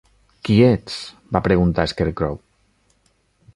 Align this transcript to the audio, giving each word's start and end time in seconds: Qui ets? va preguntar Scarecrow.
Qui 0.47 0.55
ets? 0.67 0.95
va 1.37 1.43
preguntar 1.49 1.87
Scarecrow. 1.93 2.43